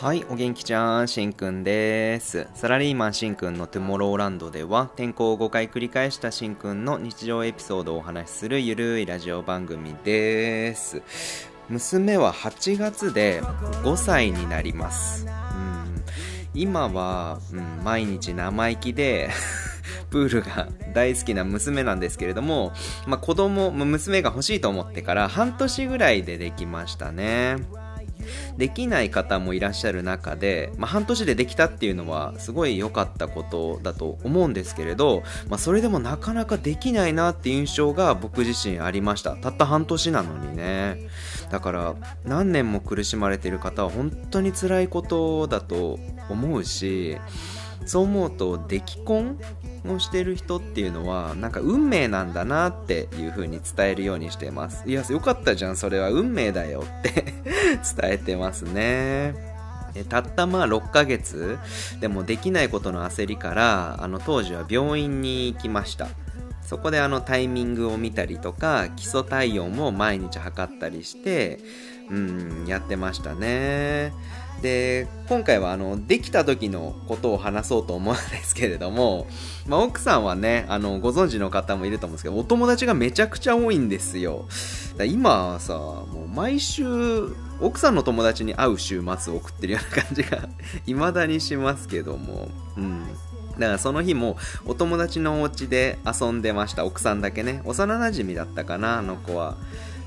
[0.00, 2.48] はい、お元気ちゃん、しんくんです。
[2.54, 11.02] サラリーマンしんくんのトゥモローランドでは、転校を5回繰り返したしんくんの日常エピソードをお話しするゆるいラジオ番組です。
[11.68, 15.26] 娘は8月で5歳になります。
[15.26, 16.02] うん、
[16.54, 19.28] 今は、うん、毎日生意気で
[20.08, 22.72] プールが大好きな娘なんですけれども、
[23.06, 27.58] まあ、子供、娘が欲しいと思ってから半年ぐらいでできましたね。
[28.56, 39.36] できない方もいらっしゃる中で、まあ、半年でできたっていうのはすごい良かったことだと思うんですけれど、まあ、それでもなかなかできないなっていう印象が僕自身ありました。
[39.36, 41.08] たった半年なのにね。
[41.50, 47.18] だから何年も苦しまれてる方は本当に辛いことだと思うし
[47.86, 49.38] そう思うと出来婚
[49.88, 54.84] をしてる人っていうのはなんか運命なんだなっていう風に伝えるようにしてます。
[54.86, 56.10] いやよかったじゃんそれは。
[56.10, 57.39] 運命だよって。
[58.00, 59.34] 伝えてますね。
[60.08, 61.58] たったまあ6ヶ月
[62.00, 66.08] でもできないことの焦りからあの当時は病院に行きました。
[66.62, 71.58] そこであのタイミングを見たりとか基礎体温を毎日測ったりして
[72.10, 74.12] うんやってましたね。
[74.62, 79.26] で今回はあのできた時のことを話そうと思うんですけれども、
[79.66, 84.46] まあ、奥さんはねあのご存知の方もいると思うんですけどお友達がめちゃくちゃ多いんですよ。
[84.96, 86.84] だ今さもう毎週
[87.60, 90.48] 奥さんの友達に会う週末を送ってるような感じが
[90.84, 92.48] 未だにしますけども。
[92.76, 93.06] うん。
[93.58, 96.84] だからその日もお友達のお家で遊んでました。
[96.84, 97.62] 奥さんだけね。
[97.64, 99.56] 幼なじみだったかなあの子は。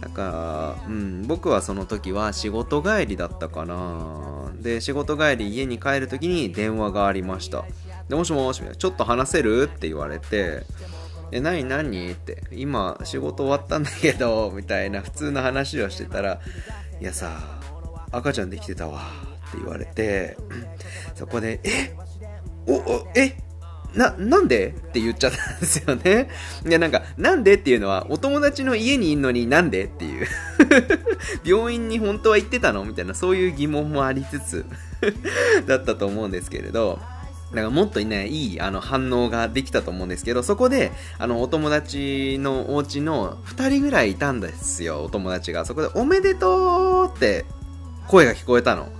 [0.00, 4.52] だから、うん、僕はその時は仕事帰りだったかな。
[4.60, 7.64] で仕事帰り家に帰る時に電話がありました。
[8.08, 9.64] でもしもしちょっと話せる？
[9.64, 10.62] って言われて。
[11.32, 12.12] え何何？
[12.12, 12.44] って。
[12.52, 15.00] 今仕事終わったんだけどみたいな。
[15.00, 16.40] 普通の話をしてたら
[17.00, 17.40] いやさ
[18.12, 19.00] 赤ちゃんできてたわ。
[19.48, 20.36] って言われて。
[21.16, 21.94] そこでえ？
[22.68, 23.36] おおえ
[23.94, 24.68] な、なんで？
[24.68, 26.28] って言っちゃったんですよね。
[26.66, 27.54] いや、なんか、なんで？
[27.54, 29.84] っていうのは、お友達の家にいんのになんで？
[29.84, 30.26] っていう。
[31.42, 32.84] 病院に本当は行ってたの？
[32.84, 34.66] みたいな、そういう疑問もありつつ
[35.66, 36.98] だったと思うんですけれど、
[37.54, 45.64] だかもっとね、いいあの反応ができたと思うんですけど、そこで、あの、お友達のお家の2人ぐらいいたんですよ、お友達が。
[45.64, 47.46] そこで、おめでとうって
[48.06, 48.92] 声が聞こえたの。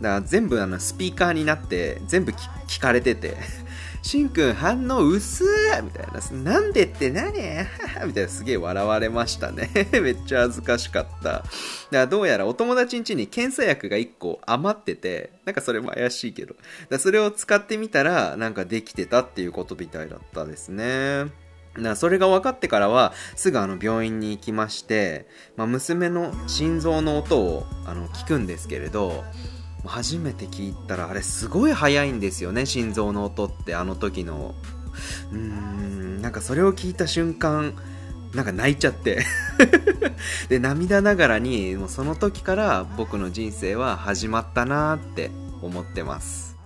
[0.00, 3.36] だから全部あのスピーカーになって、全部聞かれてて
[4.02, 6.52] しんくん反応薄ーみたいな。
[6.52, 7.32] なんでって何？
[8.06, 9.70] みたいなすげえ笑われましたね。
[9.92, 11.30] めっちゃ恥ずかしかった。
[11.30, 11.44] だか
[11.90, 16.54] らどうやらお友達ん家に検査薬が1個余ってて、なんかそれも怪しいけど。
[16.90, 21.44] だそれを使ってみたら、なんかできてたっていうことみたいだったですね。
[21.76, 29.24] なそれが分かってからはすぐあの病院に行きまして、まあ、娘の心臓の音をあの聞くんですけれど
[29.88, 34.54] 初めて聞いたらあれすごい速いんですよね心臓の音ってあの時の。
[35.32, 37.74] うーんなんかそれを聞いた瞬間
[38.34, 39.24] なんか泣いちゃって。
[40.48, 45.30] で涙ながらにもうその時から僕の人生は始まったなって
[45.62, 46.56] 思ってます。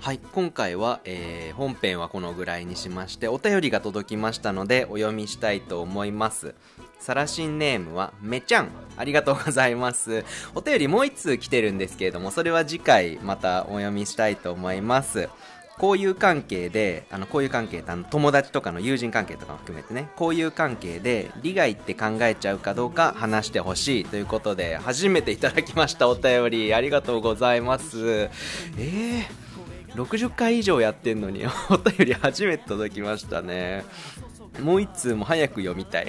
[0.00, 6.54] はい今回は、えー、本編はこのぐらいにしましてお便りが届きましたのでお読みしたいと思います。
[6.98, 8.68] サラシンネームはめちゃん。
[8.96, 10.24] ありがとうございます。
[10.54, 15.28] お便りもう一通来てるんですけれども、それは次回またお読みしたいと思います。
[15.78, 28.28] こういう関係で、あの、こういう関係あの友達とかの友人関係とかも含めてね、こういう関係で利害って考えちゃうかどうか話してほしいということで、初めていただきましたお便り、ありがとうございます。
[28.76, 29.47] えー、
[29.94, 33.84] 60回以上やってんのに お便り初めて届きましたね。
[34.60, 36.08] もう1通も早く読みたい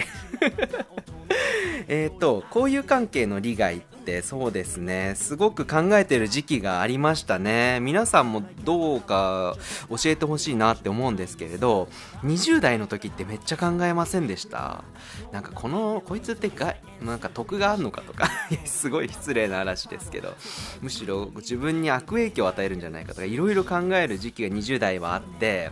[1.88, 7.80] えっと、こういう関係の利害ってそうですね、すごく考えてる時期がありましたね。
[7.80, 9.56] 皆さんもどうか
[9.90, 11.88] 教えてほしいなって思うんですけれど、
[12.24, 14.84] 20代の時ってめっちゃ考えませんでした？
[15.32, 18.30] なんかこの、こいつってが、なんか得があるのかとか
[18.66, 20.34] すごい失礼な話ですけど、
[20.82, 25.72] むしろ自分に悪影響を与えるんじゃないかとか、いろいろ考える時期が20代はあって、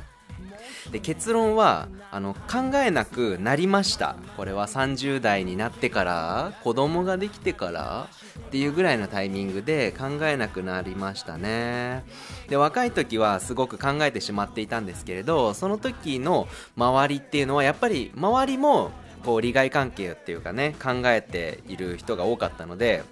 [0.92, 4.16] で結論はあの考えなくなりました。
[4.38, 8.08] これは30代になってから子供ができてから
[8.40, 12.06] っていうぐらいのタイミングで考えなくなりましたね。
[12.48, 18.92] で若い時はすごく考えてしまっていたんですけれどその時の周りっていうのはやっぱり周りも
[19.26, 23.04] こう利害関係っていうかね考えている人が多かったので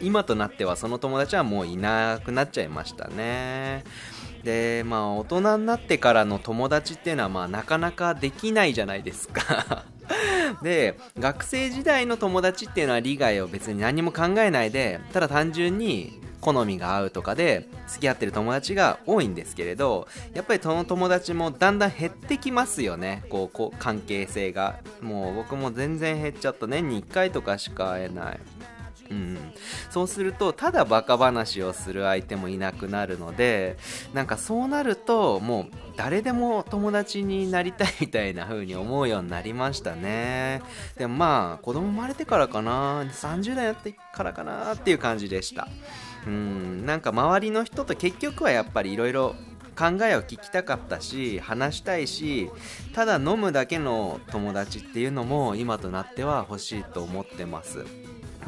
[0.00, 3.84] 今となってはその友達はもういなくなっちゃいましたね。
[4.44, 9.84] でまあ大人になってからの友達っていうのはまあなかなかできないじゃないですか。
[10.62, 23.24] で学生時代の友達っていうのは利害を別に何も考えないでただ単純に好みが合うとかで付き合ってる友達が多いんですけれどやっぱりその友達もだんだん減ってきますよね。
[23.30, 24.80] こうこう関係性が。
[25.00, 26.66] もう僕も全然減っちゃった。
[26.66, 28.40] 年に1回とかしか会えない。
[29.10, 29.38] うん、
[29.90, 33.76] そうするとただバカ話をする相手もいなくなるので
[34.12, 35.66] なんかそうなるともう
[35.96, 40.62] 誰でも友達になりたいみたいな風に思うようになりましたね。
[40.96, 45.68] でもまあ子供生まれてからかな30代になってからかなっていう感じでした。
[46.26, 46.84] うん。
[46.86, 49.36] なんか周りの人と結局はやっぱりいろいろ
[49.76, 52.50] 考えを聞きたかったし話したいし
[52.94, 57.84] ただ飲むだけの友達っていうのも今となっては欲しいと思ってます。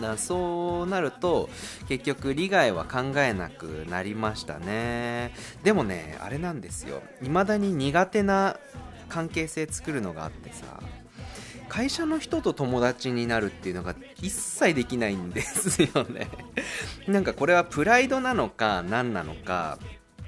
[0.01, 1.49] だそうなると
[1.89, 5.33] 結局利害は考えなくなりましたね。
[5.63, 7.03] でもねあれなんですよ。
[7.23, 8.57] 未だに苦手な
[9.09, 10.65] 関係性作るのがあってさ
[11.69, 16.29] 会社の人と友達になるっていうのが一切できないんですよね。
[17.09, 19.79] なんかこれはプライドなのか何なのか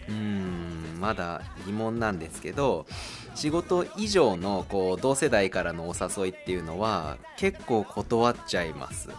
[0.09, 2.87] うんまだ疑問なんですけど
[3.35, 9.11] 仕事以上のこう同世代からのお誘いっていうのは結構断っちゃいます。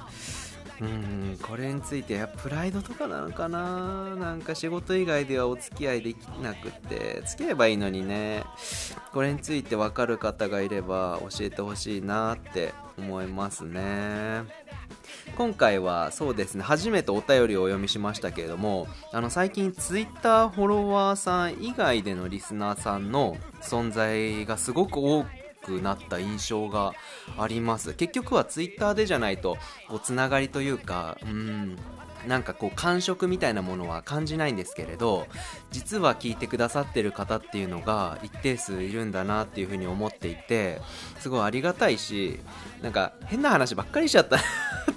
[0.81, 4.15] うんこれについてプライドとかなのかな？
[4.15, 8.45] なんか仕事以外ではお付き合いできなくって付き合えばいいのにね。
[9.11, 14.43] これについて分かる方がいれば教えてほしいなって思いますね。
[15.37, 25.25] 今回はそうですね初めてお便りをお読みしましたけれどもあの最近 Twitter フォロワーさん以外でのリスナーさんの存在がすごく多
[25.63, 26.93] くなった印象が
[27.37, 27.93] あります。
[27.93, 31.77] 結局は Twitter でじゃないとこうつながりというかうん
[32.27, 35.27] なんかこう感触みたいなものは感じないんですけれど
[35.71, 40.81] 実は聞いてくださってる方っていうのが一定数いるんだなっていうふうに思っていて
[41.19, 42.39] すごいありがたいし
[42.81, 44.39] なんか変な話ばっかりしちゃったっ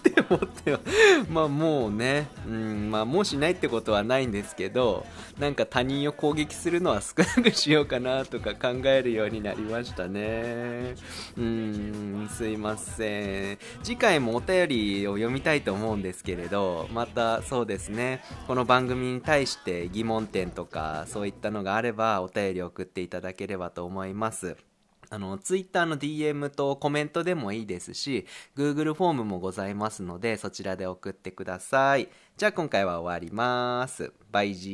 [0.03, 0.81] て思っては
[1.29, 5.07] まあもうね、うんまあ、もうしないってことはないんですけど
[5.39, 10.95] なんか他人を攻撃するのは少なくしようかなとか考えるようになりましたね。
[11.37, 13.59] うんすいません。
[13.83, 24.72] 次回もお便りを読みたいと思うんですけれどまたそうですねこの番組に対して疑問点とかそういったのがあればお便り送っていただければと思います。
[25.13, 28.27] あの、ツイッターの DM とコメントでもいいですし、
[28.57, 32.09] Google フォームもございますので、そちらで送ってください。
[32.39, 34.11] じゃあ今回は終わります。
[34.31, 34.71] バイジ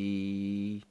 [0.84, 0.87] ー。